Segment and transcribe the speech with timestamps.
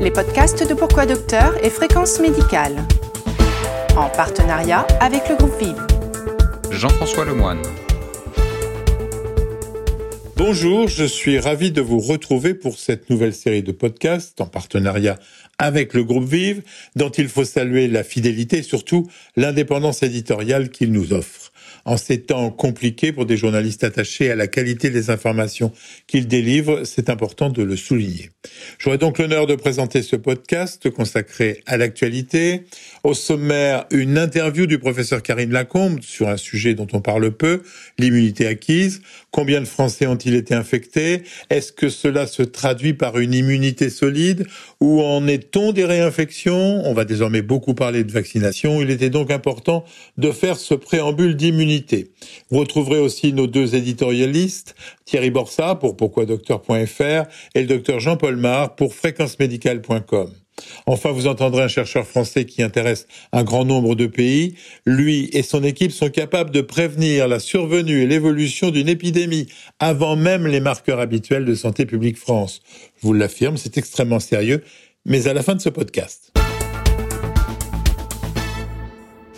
[0.00, 2.74] les podcasts de Pourquoi Docteur et Fréquence Médicale.
[3.96, 5.86] En partenariat avec le groupe Vive.
[6.70, 7.60] Jean-François Lemoine.
[10.36, 15.18] Bonjour, je suis ravi de vous retrouver pour cette nouvelle série de podcasts en partenariat
[15.58, 16.62] avec le groupe Vive,
[16.96, 19.06] dont il faut saluer la fidélité et surtout
[19.36, 21.52] l'indépendance éditoriale qu'il nous offre.
[21.90, 25.72] En ces temps compliqués pour des journalistes attachés à la qualité des informations
[26.06, 28.30] qu'ils délivrent, c'est important de le souligner.
[28.78, 32.62] J'aurai donc l'honneur de présenter ce podcast consacré à l'actualité.
[33.02, 37.62] Au sommaire, une interview du professeur Karine Lacombe sur un sujet dont on parle peu,
[37.98, 39.02] l'immunité acquise.
[39.32, 41.22] Combien de Français ont-ils été infectés?
[41.50, 44.46] Est-ce que cela se traduit par une immunité solide?
[44.80, 46.86] Où en est-on des réinfections?
[46.86, 48.80] On va désormais beaucoup parler de vaccination.
[48.80, 49.84] Il était donc important
[50.18, 51.79] de faire ce préambule d'immunité
[52.50, 58.74] vous retrouverez aussi nos deux éditorialistes, Thierry Borsa pour pourquoidocteur.fr et le docteur Jean-Paul Mar
[58.76, 60.30] pour fréquencemédicale.com.
[60.86, 64.56] Enfin, vous entendrez un chercheur français qui intéresse un grand nombre de pays.
[64.84, 69.46] Lui et son équipe sont capables de prévenir la survenue et l'évolution d'une épidémie
[69.78, 72.60] avant même les marqueurs habituels de Santé publique France.
[73.00, 74.62] Je vous l'affirme, c'est extrêmement sérieux,
[75.06, 76.32] mais à la fin de ce podcast.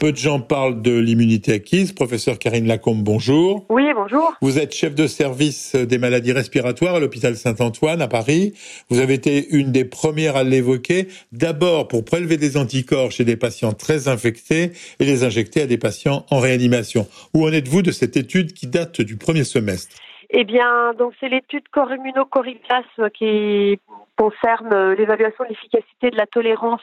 [0.02, 1.92] Peu de gens parlent de l'immunité acquise.
[1.92, 3.64] Professeur Karine Lacombe, bonjour.
[3.68, 4.34] Oui, bonjour.
[4.42, 8.52] Vous êtes chef de service des maladies respiratoires à l'hôpital Saint-Antoine à Paris.
[8.90, 13.36] Vous avez été une des premières à l'évoquer, d'abord pour prélever des anticorps chez des
[13.36, 17.06] patients très infectés et les injecter à des patients en réanimation.
[17.32, 19.94] Où en êtes-vous de cette étude qui date du premier semestre?
[20.30, 22.82] Eh bien, donc c'est l'étude Corps Immunocoritas
[23.16, 23.78] qui
[24.16, 26.80] concerne l'évaluation de l'efficacité de la tolérance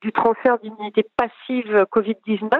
[0.00, 2.50] du transfert d'immunité passive Covid-19.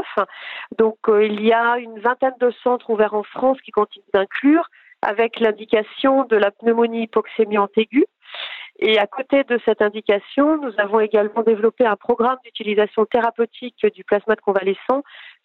[0.78, 4.68] Donc euh, il y a une vingtaine de centres ouverts en France qui continuent d'inclure
[5.02, 8.06] avec l'indication de la pneumonie hypoxémiante aiguë.
[8.78, 14.04] Et à côté de cette indication, nous avons également développé un programme d'utilisation thérapeutique du
[14.04, 15.02] plasma de convalescent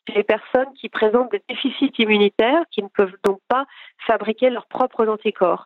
[0.08, 3.66] chez les personnes qui présentent des déficits immunitaires, qui ne peuvent donc pas
[4.06, 5.66] fabriquer leurs propres anticorps.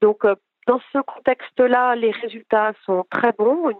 [0.00, 0.34] Donc, euh,
[0.68, 3.72] dans ce contexte-là, les résultats sont très bons.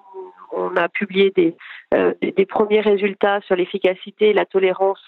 [0.53, 1.55] On a publié des,
[1.93, 5.07] euh, des, premiers résultats sur l'efficacité et la tolérance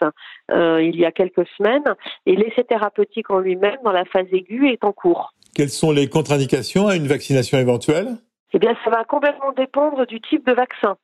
[0.51, 1.95] euh, il y a quelques semaines.
[2.27, 5.33] Et l'essai thérapeutique en lui-même, dans la phase aiguë, est en cours.
[5.55, 8.09] Quelles sont les contre-indications à une vaccination éventuelle?
[8.53, 10.99] Eh bien, ça va complètement dépendre du type de vaccin.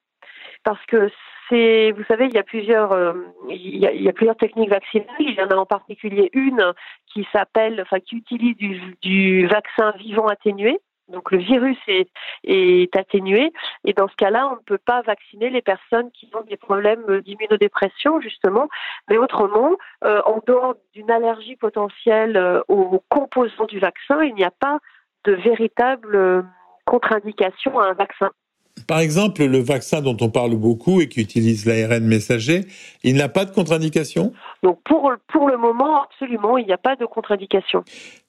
[0.63, 1.09] Parce que
[1.49, 3.13] c'est, vous savez, il y a plusieurs, euh,
[3.49, 5.07] il, y a, il, y a, plusieurs techniques vaccinales.
[5.21, 6.73] Il y en a en particulier une
[7.13, 10.81] qui s'appelle, enfin, qui utilise du, du vaccin vivant atténué.
[11.09, 12.11] Donc le virus est,
[12.45, 13.53] est, atténué
[13.85, 17.21] et dans ce cas-là, on ne peut pas vacciner les personnes qui ont des problèmes
[17.21, 18.69] d'immunodépression justement,
[19.09, 24.45] mais autrement, euh, en dehors d'une allergie potentielle euh, aux composants du vaccin, il n'y
[24.45, 24.81] a pas
[25.25, 26.43] de véritable euh,
[26.87, 28.31] contre-indication à un vaccin.
[28.87, 32.63] Par exemple, le vaccin dont on parle beaucoup et qui utilise l'ARN messager,
[33.03, 34.33] il n'a pas de contre-indication?
[34.63, 37.85] Donc pour, pour le moment, absolument, il n'y a pas de contre-indication.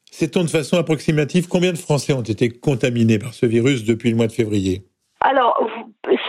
[0.10, 4.16] Sait-on de façon approximative combien de Français ont été contaminés par ce virus depuis le
[4.16, 4.84] mois de février?
[5.20, 5.68] Alors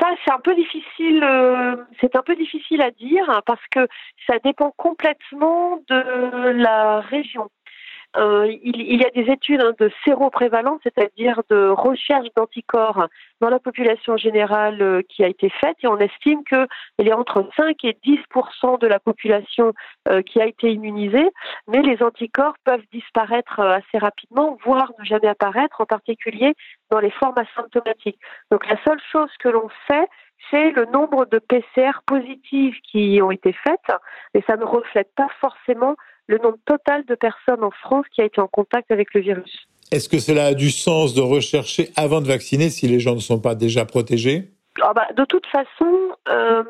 [0.00, 3.86] ça c'est un peu difficile, euh, c'est un peu difficile à dire hein, parce que
[4.26, 7.48] ça dépend complètement de la région.
[8.16, 13.06] Euh, il, y a des études hein, de séroprévalence, c'est-à-dire de recherche d'anticorps
[13.41, 17.19] dans la population générale euh, qui a été faite et on estime qu'il y a
[17.19, 19.74] entre 5 et 10% de la population
[20.08, 21.28] euh, qui a été immunisée,
[21.66, 26.54] mais les anticorps peuvent disparaître assez rapidement, voire ne jamais apparaître, en particulier
[26.90, 28.19] dans les formes asymptomatiques.
[28.50, 30.08] Donc la seule chose que l'on sait,
[30.50, 33.97] c'est le nombre de PCR positives qui ont été faites,
[34.34, 38.25] et ça ne reflète pas forcément le nombre total de personnes en France qui a
[38.25, 39.69] été en contact avec le virus.
[39.91, 43.21] Est-ce que cela a du sens de rechercher avant de vacciner si les gens ne
[43.21, 44.50] sont pas déjà protégés?
[44.82, 46.62] Ah bah, de toute façon, euh,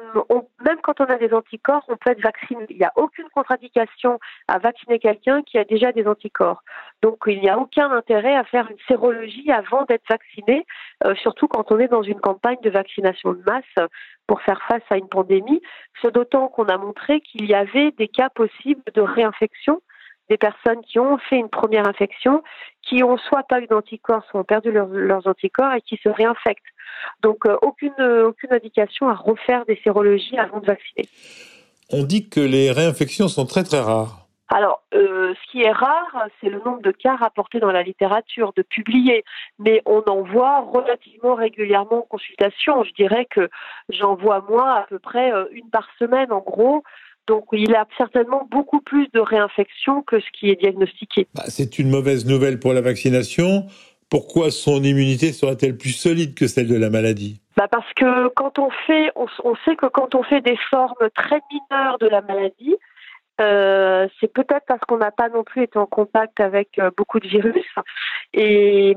[0.64, 2.64] même quand on a des anticorps, on peut être vacciné.
[2.70, 6.62] Il n'y a aucune contre-indication à vacciner quelqu'un qui a déjà des anticorps.
[7.02, 10.66] Donc il n'y a aucun intérêt à faire une sérologie avant d'être vacciné,
[11.04, 13.88] euh, surtout quand on est dans une campagne de vaccination de masse
[14.26, 15.62] pour faire face à une pandémie.
[16.02, 19.81] Ce d'autant qu'on a montré qu'il y avait des cas possibles de réinfection
[20.28, 22.43] des personnes qui ont fait une première infection,
[22.82, 26.64] qui ont soit pas eu d'anticorps, soit ont perdu leurs anticorps et qui se réinfectent.
[27.23, 31.09] Donc euh, aucune, aucune indication à refaire des sérologies avant de vacciner.
[31.91, 34.29] On dit que les réinfections sont très très rares.
[34.50, 38.53] Alors, euh, ce qui est rare, c'est le nombre de cas rapportés dans la littérature,
[38.56, 39.25] de publiés,
[39.59, 42.83] mais on en voit relativement régulièrement en consultation.
[42.83, 43.50] Je dirais que
[43.91, 46.83] j'en vois moi à peu près euh, une par semaine en gros.
[47.27, 51.29] Donc il a certainement beaucoup plus de réinfections que ce qui est diagnostiqué.
[51.35, 53.67] Bah, c'est une mauvaise nouvelle pour la vaccination.
[54.10, 57.40] Pourquoi son immunité serait-elle plus solide que celle de la maladie?
[57.56, 61.40] Bah Parce que quand on fait, on, sait que quand on fait des formes très
[61.52, 62.76] mineures de la maladie,
[63.40, 67.20] euh, c'est peut-être parce qu'on n'a pas non plus été en contact avec euh, beaucoup
[67.20, 67.66] de virus
[68.32, 68.96] et,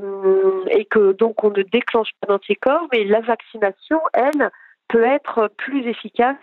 [0.70, 4.50] et que donc on ne déclenche pas d'anticorps, mais la vaccination, elle,
[4.92, 6.36] peut être plus efficace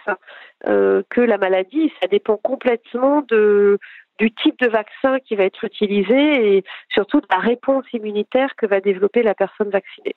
[0.68, 1.92] euh, que la maladie.
[2.02, 3.78] Ça dépend complètement de,
[4.20, 6.64] du type de vaccin qui va être utilisé et
[6.94, 10.16] surtout de la réponse immunitaire que va développer la personne vaccinée.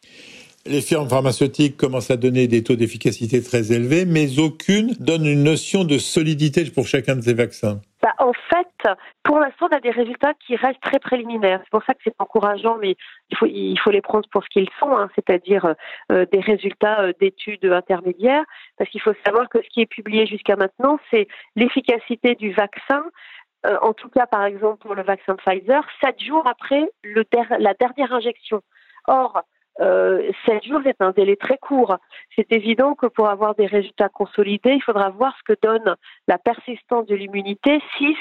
[0.65, 5.43] Les firmes pharmaceutiques commencent à donner des taux d'efficacité très élevés, mais aucune donne une
[5.43, 7.81] notion de solidité pour chacun de ces vaccins.
[8.01, 8.95] Bah, en fait,
[9.25, 11.61] pour l'instant, on a des résultats qui restent très préliminaires.
[11.65, 12.95] C'est pour ça que c'est encourageant, mais
[13.31, 15.75] il faut, il faut les prendre pour ce qu'ils sont, hein, c'est-à-dire
[16.13, 18.45] euh, des résultats euh, d'études intermédiaires,
[18.79, 21.27] parce qu'il faut savoir que ce qui est publié jusqu'à maintenant, c'est
[21.57, 23.03] l'efficacité du vaccin
[23.67, 26.91] euh, en tout cas par exemple pour le vaccin Pfizer, sept jours après
[27.59, 28.63] la dernière injection.
[29.07, 29.43] Or,
[29.81, 31.97] euh, 7 jours, c'est un délai très court.
[32.37, 35.97] C'est évident que pour avoir des résultats consolidés, il faudra voir ce que donne
[36.29, 38.17] la persistance de l'immunité 6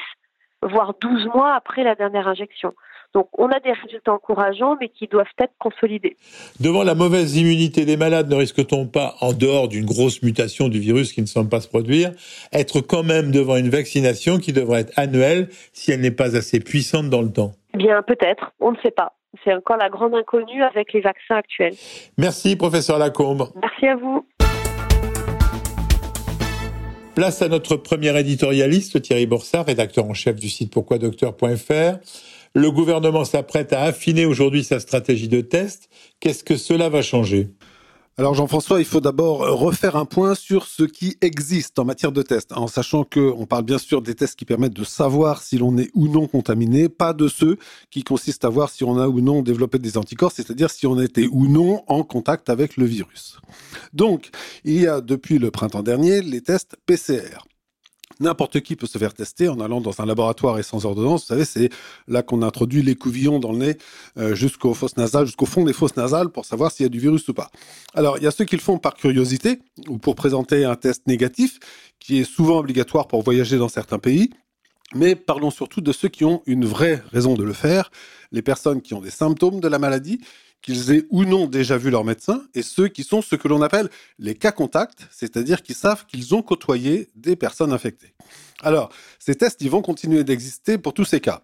[0.64, 2.74] voire 12 mois après la dernière injection.
[3.14, 6.16] Donc on a des résultats encourageants, mais qui doivent être consolidés.
[6.60, 10.80] Devant la mauvaise immunité des malades, ne risque-t-on pas, en dehors d'une grosse mutation du
[10.80, 12.12] virus qui ne semble pas se produire,
[12.54, 16.60] être quand même devant une vaccination qui devrait être annuelle si elle n'est pas assez
[16.62, 17.52] puissante dans le temps?
[17.74, 19.14] Bien, peut-être, on ne sait pas.
[19.44, 21.74] C'est encore la grande inconnue avec les vaccins actuels.
[22.18, 23.50] Merci, professeur Lacombe.
[23.62, 24.26] Merci à vous.
[27.16, 32.00] Place à notre premier éditorialiste, Thierry Borsard, rédacteur en chef du site pourquoidocteur.fr.
[32.54, 35.88] Le gouvernement s'apprête à affiner aujourd'hui sa stratégie de test.
[36.20, 37.50] Qu'est-ce que cela va changer?
[38.18, 42.22] Alors Jean-François, il faut d'abord refaire un point sur ce qui existe en matière de
[42.22, 45.58] tests, en sachant que on parle bien sûr des tests qui permettent de savoir si
[45.58, 47.58] l'on est ou non contaminé, pas de ceux
[47.90, 51.00] qui consistent à voir si on a ou non développé des anticorps, c'est-à-dire si on
[51.00, 53.40] était ou non en contact avec le virus.
[53.94, 54.30] Donc,
[54.66, 57.40] il y a depuis le printemps dernier les tests PCR.
[58.22, 61.24] N'importe qui peut se faire tester en allant dans un laboratoire et sans ordonnance.
[61.24, 61.70] Vous savez, c'est
[62.08, 63.78] là qu'on introduit les couvillons dans le nez
[64.18, 67.00] euh, jusqu'aux fosses nasales, jusqu'au fond des fosses nasales pour savoir s'il y a du
[67.00, 67.50] virus ou pas.
[67.96, 71.08] Alors, il y a ceux qui le font par curiosité ou pour présenter un test
[71.08, 71.58] négatif
[72.00, 74.30] qui est souvent obligatoire pour voyager dans certains pays.
[74.94, 77.90] Mais parlons surtout de ceux qui ont une vraie raison de le faire,
[78.32, 80.20] les personnes qui ont des symptômes de la maladie
[80.62, 83.62] qu'ils aient ou non déjà vu leur médecin, et ceux qui sont ce que l'on
[83.62, 88.14] appelle les cas contacts, c'est-à-dire qui savent qu'ils ont côtoyé des personnes infectées.
[88.62, 91.42] Alors, ces tests, ils vont continuer d'exister pour tous ces cas.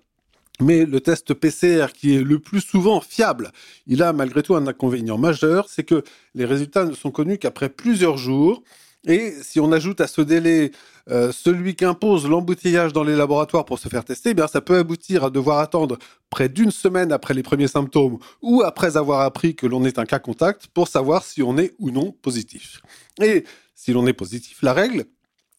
[0.60, 3.52] Mais le test PCR, qui est le plus souvent fiable,
[3.86, 6.04] il a malgré tout un inconvénient majeur, c'est que
[6.34, 8.64] les résultats ne sont connus qu'après plusieurs jours,
[9.07, 10.71] et si on ajoute à ce délai
[11.09, 14.77] euh, celui qu'impose l'embouteillage dans les laboratoires pour se faire tester, eh bien ça peut
[14.77, 15.98] aboutir à devoir attendre
[16.30, 20.06] près d'une semaine après les premiers symptômes ou après avoir appris que l'on est un
[20.06, 22.81] cas contact pour savoir si on est ou non positif.
[23.21, 25.06] Et si l'on est positif, la règle,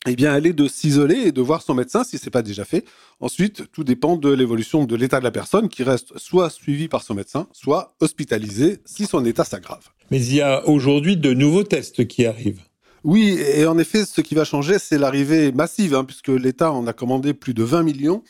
[0.07, 2.65] eh bien, elle est de s'isoler et de voir son médecin si c'est pas déjà
[2.65, 2.85] fait.
[3.21, 7.03] Ensuite, tout dépend de l'évolution de l'état de la personne qui reste soit suivie par
[7.03, 9.89] son médecin, soit hospitalisée si son état s'aggrave.
[10.11, 12.63] Mais il y a aujourd'hui de nouveaux tests qui arrivent.
[13.05, 16.87] Oui, et en effet, ce qui va changer, c'est l'arrivée massive, hein, puisque l'État en
[16.87, 18.23] a commandé plus de 20 millions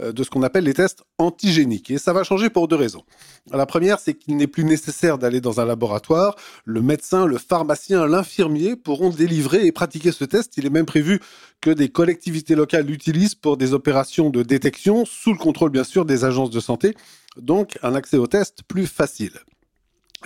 [0.00, 1.90] euh, de ce qu'on appelle les tests antigéniques.
[1.90, 3.04] Et ça va changer pour deux raisons.
[3.52, 6.34] La première, c'est qu'il n'est plus nécessaire d'aller dans un laboratoire.
[6.64, 10.56] Le médecin, le pharmacien, l'infirmier pourront délivrer et pratiquer ce test.
[10.56, 11.20] Il est même prévu
[11.60, 16.04] que des collectivités locales l'utilisent pour des opérations de détection, sous le contrôle bien sûr
[16.04, 16.94] des agences de santé.
[17.36, 19.32] Donc un accès au test plus facile.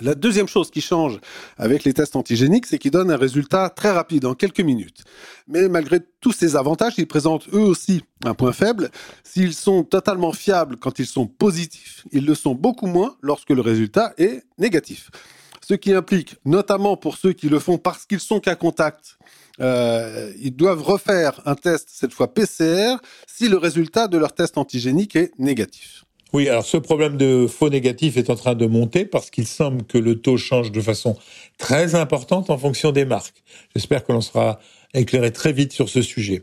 [0.01, 1.19] La deuxième chose qui change
[1.57, 5.03] avec les tests antigéniques, c'est qu'ils donnent un résultat très rapide, en quelques minutes.
[5.47, 8.89] Mais malgré tous ces avantages, ils présentent eux aussi un point faible.
[9.23, 13.61] S'ils sont totalement fiables quand ils sont positifs, ils le sont beaucoup moins lorsque le
[13.61, 15.11] résultat est négatif.
[15.61, 19.17] Ce qui implique, notamment pour ceux qui le font parce qu'ils sont qu'à contact,
[19.61, 22.95] euh, ils doivent refaire un test, cette fois PCR,
[23.27, 26.03] si le résultat de leur test antigénique est négatif.
[26.33, 29.83] Oui, alors ce problème de faux négatif est en train de monter parce qu'il semble
[29.83, 31.15] que le taux change de façon
[31.59, 33.43] très importante en fonction des marques.
[33.75, 34.59] J'espère que l'on sera
[34.95, 36.41] éclairé très vite sur ce sujet.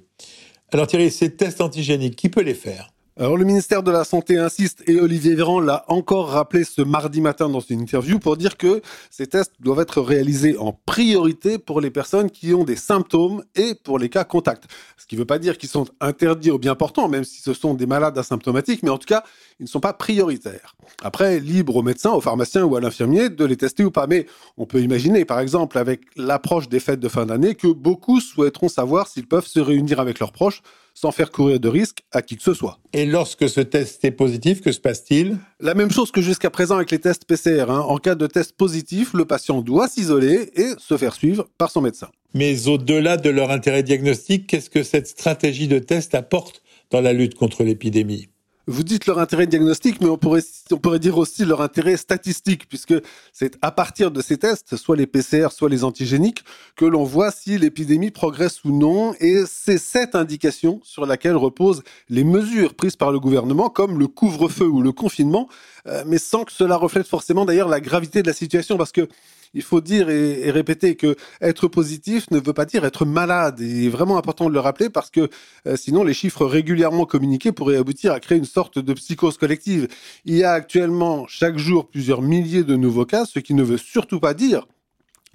[0.73, 2.93] Alors Thierry, ces tests antigéniques, qui peut les faire?
[3.21, 7.21] Alors le ministère de la Santé insiste et Olivier Véran l'a encore rappelé ce mardi
[7.21, 11.83] matin dans une interview pour dire que ces tests doivent être réalisés en priorité pour
[11.83, 14.69] les personnes qui ont des symptômes et pour les cas contacts.
[14.97, 17.53] Ce qui ne veut pas dire qu'ils sont interdits ou bien portants, même si ce
[17.53, 19.23] sont des malades asymptomatiques, mais en tout cas,
[19.59, 20.75] ils ne sont pas prioritaires.
[21.03, 24.07] Après, libre au médecin, au pharmacien ou à l'infirmier de les tester ou pas.
[24.07, 24.25] Mais
[24.57, 28.71] on peut imaginer, par exemple, avec l'approche des fêtes de fin d'année, que beaucoup souhaiteront
[28.71, 30.63] savoir s'ils peuvent se réunir avec leurs proches
[31.01, 32.79] sans faire courir de risque à qui que ce soit.
[32.93, 35.39] Et lorsque ce test est positif, que se passe-t-il?
[35.59, 37.71] La même chose que jusqu'à présent avec les tests PCR.
[37.71, 37.81] Hein.
[37.81, 41.81] En cas de test positif, le patient doit s'isoler et se faire suivre par son
[41.81, 42.09] médecin.
[42.35, 47.15] Mais au-delà de leur intérêt diagnostique, qu'est-ce que cette stratégie de test apporte dans la
[47.15, 48.29] lutte contre l'épidémie?
[48.71, 52.69] Vous dites leur intérêt diagnostique, mais on pourrait, on pourrait dire aussi leur intérêt statistique,
[52.69, 52.95] puisque
[53.33, 56.45] c'est à partir de ces tests, soit les PCR, soit les antigéniques,
[56.77, 61.83] que l'on voit si l'épidémie progresse ou non, et c'est cette indication sur laquelle reposent
[62.09, 65.49] les mesures prises par le gouvernement, comme le couvre-feu ou le confinement,
[65.89, 69.09] euh, mais sans que cela reflète forcément d'ailleurs la gravité de la situation, parce que
[69.55, 73.61] il faut dire et, répéter que être positif ne veut pas dire être malade.
[73.61, 75.29] Et vraiment important de le rappeler parce que
[75.67, 79.89] euh, sinon les chiffres régulièrement communiqués pourraient aboutir à créer une sorte de psychose collective.
[80.25, 83.79] Il y a actuellement chaque jour plusieurs milliers de nouveaux cas, ce qui ne veut
[83.79, 84.67] surtout pas dire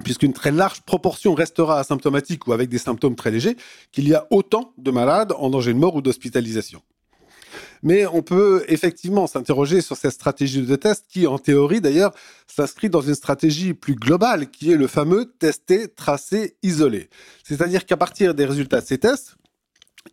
[0.03, 3.55] puisqu'une très large proportion restera asymptomatique ou avec des symptômes très légers,
[3.93, 6.81] qu'il y a autant de malades en danger de mort ou d'hospitalisation.
[7.83, 12.13] Mais on peut effectivement s'interroger sur cette stratégie de test qui, en théorie d'ailleurs,
[12.47, 17.09] s'inscrit dans une stratégie plus globale qui est le fameux tester, tracer, isoler.
[17.43, 19.35] C'est-à-dire qu'à partir des résultats de ces tests,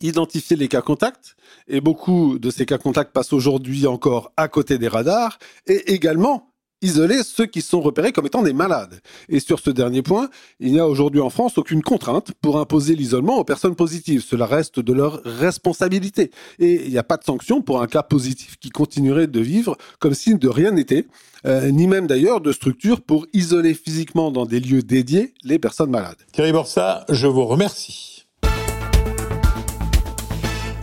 [0.01, 1.37] identifier les cas contacts,
[1.69, 6.52] et beaucoup de ces cas contacts passent aujourd'hui encore à côté des radars, et également
[6.83, 9.01] isoler ceux qui sont repérés comme étant des malades.
[9.29, 10.29] Et sur ce dernier point,
[10.61, 14.23] il n'y a aujourd'hui en France aucune contrainte pour imposer l'isolement aux personnes positives.
[14.23, 16.31] Cela reste de leur responsabilité.
[16.59, 19.77] Et il n'y a pas de sanction pour un cas positif qui continuerait de vivre
[19.99, 21.07] comme si de rien n'était,
[21.47, 25.91] euh, ni même d'ailleurs de structure pour isoler physiquement dans des lieux dédiés les personnes
[25.91, 26.19] malades.
[26.33, 28.22] Thierry Borsa, je vous remercie.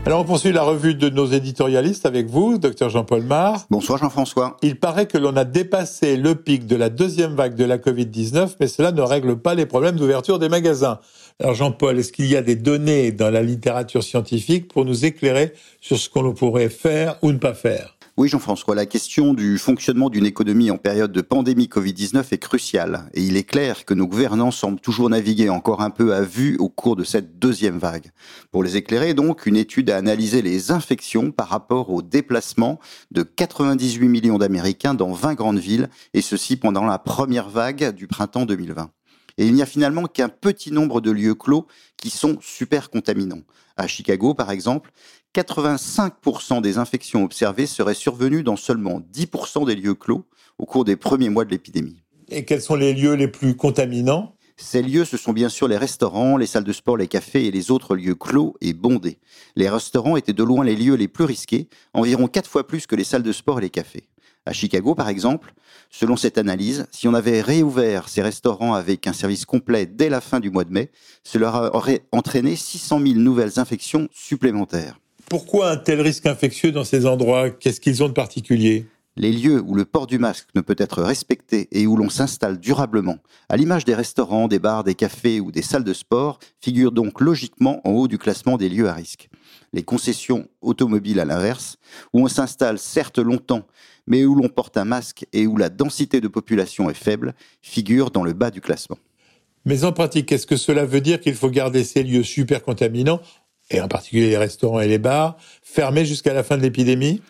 [0.05, 3.67] Alors on poursuit la revue de nos éditorialistes avec vous, docteur Jean-Paul Mar.
[3.69, 4.57] Bonsoir Jean-François.
[4.63, 8.55] Il paraît que l'on a dépassé le pic de la deuxième vague de la Covid-19,
[8.59, 10.99] mais cela ne règle pas les problèmes d'ouverture des magasins.
[11.39, 15.53] Alors Jean-Paul, est-ce qu'il y a des données dans la littérature scientifique pour nous éclairer
[15.79, 17.98] sur ce qu'on pourrait faire ou ne pas faire?
[18.19, 23.09] Oui, Jean-François, la question du fonctionnement d'une économie en période de pandémie Covid-19 est cruciale
[23.13, 26.57] et il est clair que nos gouvernants semblent toujours naviguer encore un peu à vue
[26.57, 28.11] au cours de cette deuxième vague.
[28.51, 33.23] Pour les éclairer, donc, une étude a analysé les infections par rapport au déplacement de
[33.23, 38.45] 98 millions d'Américains dans 20 grandes villes et ceci pendant la première vague du printemps
[38.45, 38.91] 2020.
[39.39, 41.65] Et il n'y a finalement qu'un petit nombre de lieux clos
[41.95, 43.41] qui sont super contaminants.
[43.77, 44.91] À Chicago, par exemple,
[45.33, 50.25] 85% des infections observées seraient survenues dans seulement 10% des lieux clos
[50.57, 52.03] au cours des premiers mois de l'épidémie.
[52.27, 54.35] Et quels sont les lieux les plus contaminants?
[54.57, 57.51] Ces lieux, ce sont bien sûr les restaurants, les salles de sport, les cafés et
[57.51, 59.19] les autres lieux clos et bondés.
[59.55, 62.97] Les restaurants étaient de loin les lieux les plus risqués, environ quatre fois plus que
[62.97, 64.08] les salles de sport et les cafés.
[64.49, 65.53] À Chicago, par exemple,
[65.91, 70.21] selon cette analyse, si on avait réouvert ces restaurants avec un service complet dès la
[70.21, 70.89] fin du mois de mai,
[71.23, 74.99] cela aurait entraîné 600 000 nouvelles infections supplémentaires.
[75.29, 77.51] Pourquoi un tel risque infectieux dans ces endroits?
[77.51, 78.87] Qu'est-ce qu'ils ont de particulier?
[79.17, 82.59] Les lieux où le port du masque ne peut être respecté et où l'on s'installe
[82.59, 83.17] durablement,
[83.49, 87.21] à l'image des restaurants, des bars, des cafés ou des salles de sport, figurent donc
[87.21, 89.29] logiquement en haut du classement des lieux à risque.
[89.73, 91.75] Les concessions automobiles, à l'inverse,
[92.13, 93.67] où on s'installe certes longtemps,
[94.09, 98.11] mais où l'on porte un masque et où la densité de population est faible, figurent
[98.11, 98.97] dans le bas du classement.
[99.63, 103.21] Mais en pratique, est-ce que cela veut dire qu'il faut garder ces lieux super contaminants
[103.71, 107.21] et en particulier les restaurants et les bars, fermés jusqu'à la fin de l'épidémie?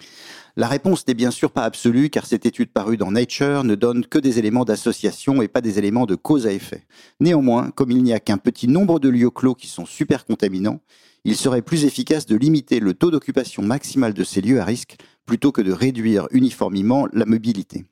[0.55, 4.05] La réponse n'est bien sûr pas absolue car cette étude parue dans Nature ne donne
[4.05, 6.83] que des éléments d'association et pas des éléments de cause à effet.
[7.19, 10.81] Néanmoins, comme il n'y a qu'un petit nombre de lieux clos qui sont super contaminants,
[11.25, 14.97] il serait plus efficace de limiter le taux d'occupation maximal de ces lieux à risque
[15.25, 17.85] plutôt que de réduire uniformément la mobilité.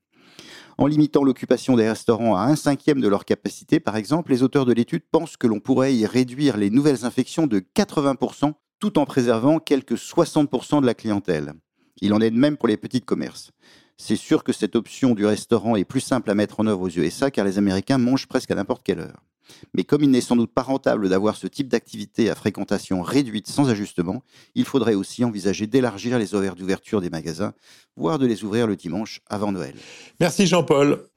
[0.78, 4.66] En limitant l'occupation des restaurants à un cinquième de leur capacité, par exemple, les auteurs
[4.66, 9.06] de l'étude pensent que l'on pourrait y réduire les nouvelles infections de 80% tout en
[9.06, 11.54] préservant quelques 60% de la clientèle.
[12.00, 13.52] Il en est de même pour les petits commerces.
[13.98, 16.90] C'est sûr que cette option du restaurant est plus simple à mettre en œuvre aux
[16.90, 19.24] USA car les Américains mangent presque à n'importe quelle heure.
[19.74, 23.48] Mais comme il n'est sans doute pas rentable d'avoir ce type d'activité à fréquentation réduite
[23.48, 24.24] sans ajustement,
[24.56, 27.54] il faudrait aussi envisager d'élargir les horaires d'ouverture des magasins,
[27.96, 29.76] voire de les ouvrir le dimanche avant Noël.
[30.20, 31.08] Merci Jean-Paul.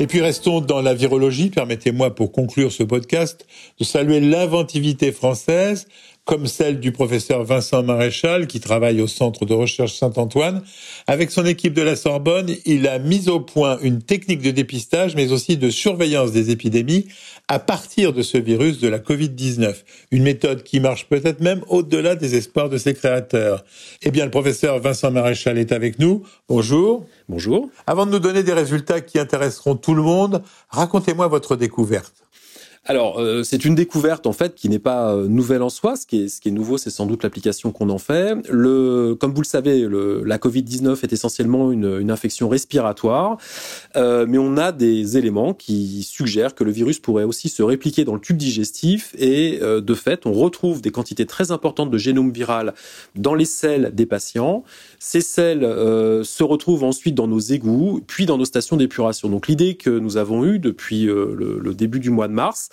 [0.00, 1.50] Et puis restons dans la virologie.
[1.50, 3.46] Permettez-moi pour conclure ce podcast
[3.78, 5.86] de saluer l'inventivité française
[6.24, 10.62] comme celle du professeur Vincent Maréchal, qui travaille au Centre de recherche Saint-Antoine.
[11.06, 15.14] Avec son équipe de la Sorbonne, il a mis au point une technique de dépistage,
[15.16, 17.06] mais aussi de surveillance des épidémies
[17.48, 19.74] à partir de ce virus de la Covid-19.
[20.10, 23.64] Une méthode qui marche peut-être même au-delà des espoirs de ses créateurs.
[24.02, 26.22] Eh bien, le professeur Vincent Maréchal est avec nous.
[26.48, 27.04] Bonjour.
[27.28, 27.68] Bonjour.
[27.86, 32.23] Avant de nous donner des résultats qui intéresseront tout le monde, racontez-moi votre découverte.
[32.86, 35.96] Alors, euh, c'est une découverte en fait qui n'est pas euh, nouvelle en soi.
[35.96, 38.36] Ce qui est, ce qui est nouveau, c'est sans doute l'application qu'on en fait.
[38.50, 43.38] Le, comme vous le savez, le, la Covid-19 est essentiellement une, une infection respiratoire,
[43.96, 48.04] euh, mais on a des éléments qui suggèrent que le virus pourrait aussi se répliquer
[48.04, 51.96] dans le tube digestif et euh, de fait, on retrouve des quantités très importantes de
[51.96, 52.74] génome viral
[53.14, 54.62] dans les selles des patients.
[54.98, 59.30] Ces selles euh, se retrouvent ensuite dans nos égouts, puis dans nos stations d'épuration.
[59.30, 62.68] Donc l'idée que nous avons eue depuis le, le début du mois de mars,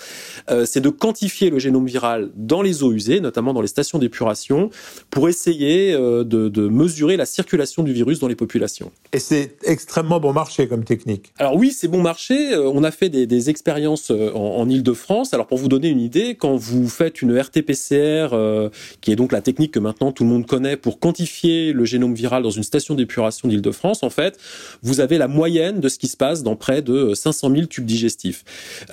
[0.49, 3.99] euh, c'est de quantifier le génome viral dans les eaux usées, notamment dans les stations
[3.99, 4.69] d'épuration,
[5.09, 8.91] pour essayer euh, de, de, mesurer la circulation du virus dans les populations.
[9.13, 11.33] Et c'est extrêmement bon marché comme technique.
[11.37, 12.53] Alors oui, c'est bon marché.
[12.53, 15.33] Euh, on a fait des, des expériences en, en Ile-de-France.
[15.33, 18.69] Alors pour vous donner une idée, quand vous faites une RT-PCR, euh,
[19.01, 22.13] qui est donc la technique que maintenant tout le monde connaît pour quantifier le génome
[22.13, 24.37] viral dans une station d'épuration d'Île-de-France, en fait,
[24.81, 27.85] vous avez la moyenne de ce qui se passe dans près de 500 000 tubes
[27.85, 28.43] digestifs.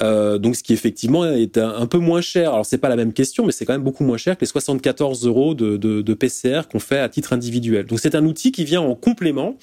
[0.00, 2.52] Euh, donc ce qui effectivement effectivement est un, peu moins cher.
[2.52, 4.49] Alors c'est pas la même question, mais c'est quand même beaucoup moins cher que les
[4.49, 7.87] 74 euros de, de, de PCR qu'on fait à titre individuel.
[7.87, 9.57] Donc c'est un outil qui vient en complément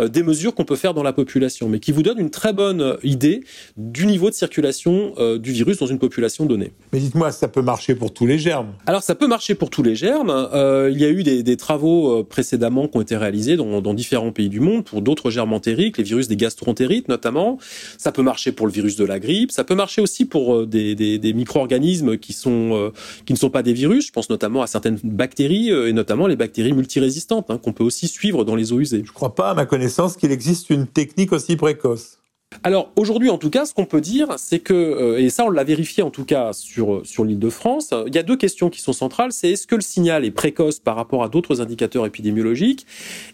[0.00, 2.52] euh, des mesures qu'on peut faire dans la population, mais qui vous donne une très
[2.52, 3.42] bonne idée
[3.76, 6.72] du niveau de circulation euh, du virus dans une population donnée.
[6.92, 8.72] Mais dites-moi, ça peut marcher pour tous les germes?
[8.86, 10.30] Alors ça peut marcher pour tous les germes.
[10.30, 13.94] Euh, il y a eu des, des, travaux précédemment qui ont été réalisés dans, dans
[13.94, 17.58] différents pays du monde pour d'autres germes entériques, les virus des gastroentérites notamment.
[17.98, 19.50] Ça peut marcher pour le virus de la grippe.
[19.50, 24.06] Ça peut marcher aussi pour euh, des, micro-organismes euh, qui ne sont pas des virus.
[24.06, 27.84] Je pense notamment à certaines bactéries, euh, et notamment les bactéries multirésistantes, hein, qu'on peut
[27.84, 29.02] aussi suivre dans les eaux usées.
[29.04, 32.18] Je ne crois pas, à ma connaissance, qu'il existe une technique aussi précoce.
[32.62, 35.50] Alors aujourd'hui, en tout cas, ce qu'on peut dire, c'est que, euh, et ça on
[35.50, 38.70] l'a vérifié en tout cas sur, sur l'île de France, il y a deux questions
[38.70, 39.32] qui sont centrales.
[39.32, 42.86] C'est est-ce que le signal est précoce par rapport à d'autres indicateurs épidémiologiques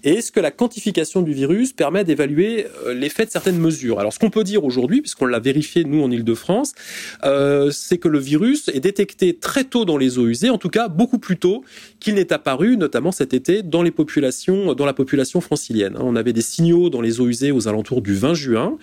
[0.05, 4.00] et est-ce que la quantification du virus permet d'évaluer euh, l'effet de certaines mesures?
[4.00, 6.75] Alors ce qu'on peut dire aujourd'hui, puisqu'on l'a vérifié nous en île de France,
[7.25, 10.71] euh, c'est que le virus est détecté très tôt dans les eaux usées, en tout
[10.71, 11.64] cas beaucoup plus tôt
[12.00, 15.97] qu'il n'est apparu, notamment cet été, dans les populations, dans la population francilienne.
[15.99, 18.79] On avait des signaux dans les eaux usées aux alentours du 20 juin.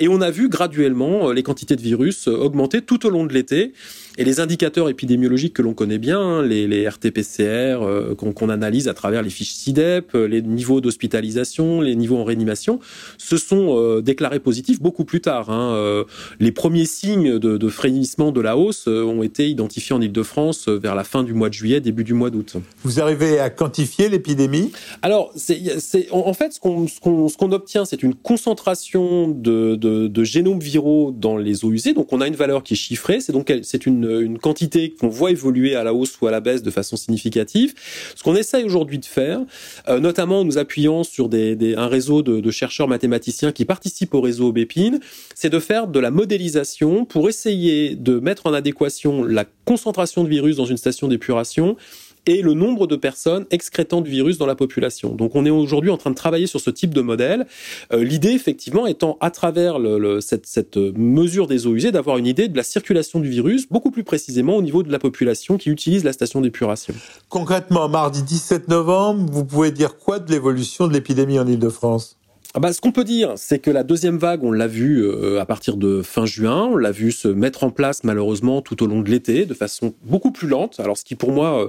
[0.00, 3.24] Et on a vu graduellement euh, les quantités de virus euh, augmenter tout au long
[3.24, 3.74] de l'été.
[4.20, 8.50] Et les indicateurs épidémiologiques que l'on connaît bien, hein, les, les RT-PCR euh, qu'on qu
[8.50, 12.80] analyse à travers les fiches CIDEP, les niveaux d'hospitalisation, les niveaux en réanimation,
[13.16, 15.48] se sont euh, déclarés positifs beaucoup plus tard.
[15.48, 15.72] Hein.
[15.74, 16.04] Euh,
[16.38, 20.94] les premiers signes de, de, frémissement de la hausse ont été identifiés en Ile-de-France vers
[20.94, 22.56] la fin du mois de juillet, début du mois d'août.
[22.84, 24.70] Vous arrivez à quantifier l'épidémie?
[25.00, 25.62] Alors, c'est
[26.10, 30.60] en, en fait ce qu'on qu qu obtient, c'est une concentration de, de, de génomes
[30.60, 31.94] viraux dans les eaux usées.
[31.94, 33.20] Donc, on a une valeur qui est chiffrée.
[33.20, 36.40] C'est donc c'est une une, quantité qu'on voit évoluer à la hausse ou à la
[36.40, 37.74] baisse de façon significative.
[38.14, 39.40] Ce qu'on essaye aujourd'hui de faire,
[39.88, 44.52] euh, notamment en nous appuyant sur un réseau de, chercheurs mathématiciens qui participent au réseau
[44.52, 45.00] Bépine,
[45.34, 50.28] c'est de faire de la modélisation pour essayer de mettre en adéquation la concentration de
[50.28, 51.76] virus dans une station d'épuration
[52.26, 55.14] et le nombre de personnes excrétant du virus dans la population.
[55.14, 57.46] Donc on est aujourd'hui en train de travailler sur ce type de modèle.
[57.92, 59.78] Euh, L'idée effectivement étant à travers
[60.20, 63.90] cette, cette, mesure des eaux usées d'avoir une idée de la circulation du virus beaucoup
[63.90, 66.94] plus précisément au niveau de la population qui utilise la station d'épuration.
[67.28, 72.19] Concrètement, mardi 17 novembre, vous pouvez dire quoi de l'évolution de l'épidémie en Ile-de-France
[72.58, 75.46] bah, ce qu'on peut dire, c'est que la deuxième vague, on l'a vu euh, à
[75.46, 79.02] partir de fin juin, on l'a vu se mettre en place malheureusement tout au long
[79.02, 80.80] de l'été de façon beaucoup plus lente.
[80.80, 81.68] Alors ce qui pour moi euh,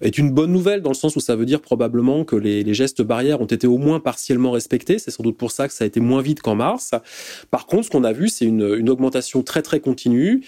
[0.00, 2.74] est une bonne nouvelle dans le sens où ça veut dire probablement que les, les
[2.74, 4.98] gestes barrières ont été au moins partiellement respectés.
[4.98, 6.90] C'est sans doute pour ça que ça a été moins vite qu'en mars.
[7.52, 10.42] Par contre, ce qu'on a vu, c'est une, une augmentation très très continue.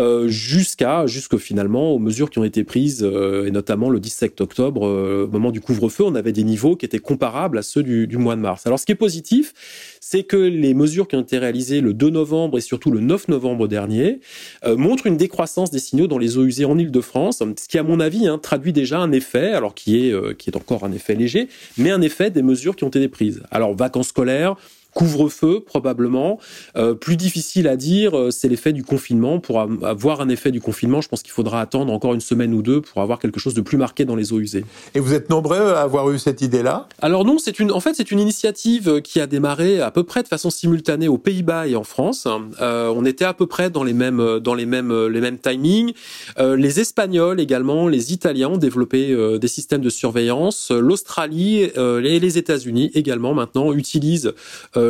[0.00, 4.40] Euh, jusqu'à jusque finalement aux mesures qui ont été prises euh, et notamment le 17
[4.40, 7.84] octobre euh, au moment du couvre-feu on avait des niveaux qui étaient comparables à ceux
[7.84, 8.66] du, mois de mars.
[8.66, 9.54] Alors ce qui est positif
[10.00, 13.28] c'est que les mesures qui ont été réalisées le 2 novembre et surtout le 9
[13.28, 14.18] novembre dernier
[14.66, 18.00] montrent une décroissance des signaux dans les eaux usées en Île-de-France ce qui à mon
[18.00, 21.48] avis hein, traduit déjà un effet alors qui est qui est encore un effet léger
[21.78, 23.44] mais un effet des mesures qui ont été prises.
[23.52, 24.56] Alors vacances scolaires
[24.94, 26.38] couvre-feu probablement.
[26.76, 29.40] Euh, plus difficile à dire, euh, c'est l'effet du confinement.
[29.40, 32.62] Pour avoir un effet du confinement, je pense qu'il faudra attendre encore une semaine ou
[32.62, 34.64] deux pour avoir quelque chose de plus marqué dans les eaux usées.
[34.94, 36.88] Et vous êtes nombreux à avoir eu cette idée-là?
[37.00, 40.22] Alors non, c'est une, en fait, c'est une initiative qui a démarré à peu près
[40.22, 42.26] de façon simultanée aux Pays-Bas et en France.
[42.60, 45.92] Euh, on était à peu près dans les mêmes, dans les mêmes, les mêmes timings.
[46.38, 50.70] Euh, les Espagnols également, les Italiens ont développé euh, des systèmes de surveillance.
[50.70, 54.32] L'Australie et les États-Unis également maintenant utilisent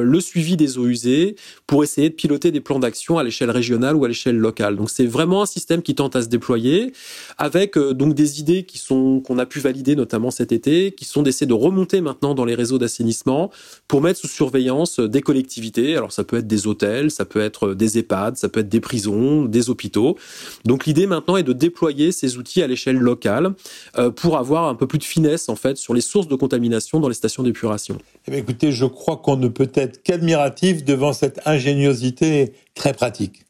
[0.03, 3.97] le suivi des eaux usées pour essayer de piloter des plans d'action à l'échelle régionale
[3.97, 4.77] ou à l'échelle locale.
[4.77, 6.93] Donc c'est vraiment un système qui tente à se déployer
[7.39, 11.23] avec donc des idées qui sont qu'on a pu valider notamment cet été, qui sont
[11.23, 13.51] d'essayer de remonter maintenant dans les réseaux d'assainissement
[13.89, 15.97] pour mettre sous surveillance des collectivités.
[15.97, 18.81] Alors ça peut être des hôtels, ça peut être des EHPAD, ça peut être des
[18.81, 20.17] prisons, des hôpitaux.
[20.65, 23.55] Donc l'idée maintenant est de déployer ces outils à l'échelle locale
[23.99, 27.01] euh, pour avoir un peu plus de finesse en fait sur les sources de contamination
[27.01, 27.99] dans les stations d'épuration.
[28.27, 29.71] Eh écoutez, je crois qu'on ne peut
[30.03, 33.45] qu'admiratif devant cette ingéniosité très pratique.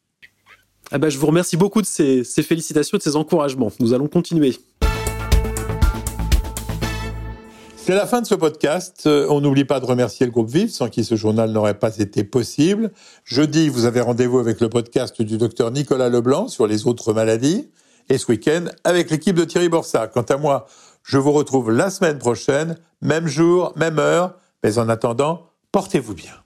[0.92, 3.72] Eh ben, je vous remercie beaucoup de ces, ces félicitations, de ces encouragements.
[3.80, 4.56] Nous allons continuer.
[7.86, 9.02] C'est la fin de ce podcast.
[9.04, 11.98] Euh, on n'oublie pas de remercier le groupe Vive, sans qui ce journal n'aurait pas
[11.98, 12.90] été possible.
[13.24, 17.68] Jeudi, vous avez rendez-vous avec le podcast du docteur Nicolas Leblanc sur les autres maladies.
[18.08, 20.06] Et ce week-end, avec l'équipe de Thierry Borsa.
[20.06, 20.64] Quant à moi,
[21.02, 24.38] je vous retrouve la semaine prochaine, même jour, même heure.
[24.62, 26.43] Mais en attendant, portez-vous bien.